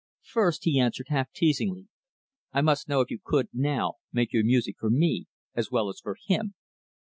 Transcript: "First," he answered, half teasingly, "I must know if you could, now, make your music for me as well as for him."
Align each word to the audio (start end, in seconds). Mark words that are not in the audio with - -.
"First," 0.23 0.63
he 0.63 0.79
answered, 0.79 1.09
half 1.09 1.31
teasingly, 1.31 1.87
"I 2.51 2.61
must 2.61 2.89
know 2.89 3.01
if 3.01 3.11
you 3.11 3.19
could, 3.23 3.49
now, 3.53 3.97
make 4.11 4.33
your 4.33 4.43
music 4.43 4.77
for 4.79 4.89
me 4.89 5.27
as 5.53 5.69
well 5.69 5.89
as 5.89 5.99
for 6.01 6.17
him." 6.25 6.55